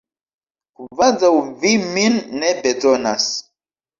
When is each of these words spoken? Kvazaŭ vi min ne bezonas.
Kvazaŭ 0.77 1.29
vi 1.65 1.73
min 1.83 2.17
ne 2.39 2.49
bezonas. 2.63 3.29